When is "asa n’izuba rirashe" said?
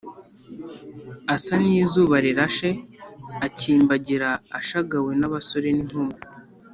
1.35-2.69